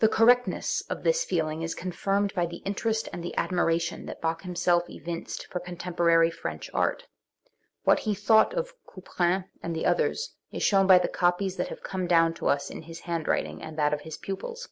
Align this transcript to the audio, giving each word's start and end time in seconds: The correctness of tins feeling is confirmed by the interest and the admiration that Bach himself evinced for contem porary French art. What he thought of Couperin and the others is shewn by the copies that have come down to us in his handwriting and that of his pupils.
The 0.00 0.08
correctness 0.08 0.80
of 0.90 1.04
tins 1.04 1.22
feeling 1.22 1.62
is 1.62 1.72
confirmed 1.76 2.34
by 2.34 2.44
the 2.44 2.56
interest 2.66 3.08
and 3.12 3.22
the 3.22 3.36
admiration 3.36 4.06
that 4.06 4.20
Bach 4.20 4.42
himself 4.42 4.90
evinced 4.90 5.46
for 5.46 5.60
contem 5.60 5.94
porary 5.96 6.32
French 6.32 6.68
art. 6.74 7.06
What 7.84 8.00
he 8.00 8.16
thought 8.16 8.52
of 8.54 8.72
Couperin 8.84 9.44
and 9.62 9.76
the 9.76 9.86
others 9.86 10.34
is 10.50 10.64
shewn 10.64 10.88
by 10.88 10.98
the 10.98 11.06
copies 11.06 11.54
that 11.56 11.68
have 11.68 11.84
come 11.84 12.08
down 12.08 12.34
to 12.34 12.48
us 12.48 12.68
in 12.68 12.82
his 12.82 12.98
handwriting 12.98 13.62
and 13.62 13.78
that 13.78 13.94
of 13.94 14.00
his 14.00 14.16
pupils. 14.18 14.70